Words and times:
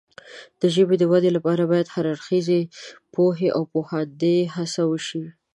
د 0.61 0.63
ژبې 0.75 0.95
د 0.99 1.03
وده 1.11 1.29
لپاره 1.37 1.63
باید 1.71 1.87
د 1.89 1.93
هر 1.95 2.05
اړخیزې 2.13 2.61
پوهې 3.13 3.49
او 3.57 3.63
پوهاندۍ 3.71 4.37
هڅه 4.55 4.81
وشي. 4.91 5.23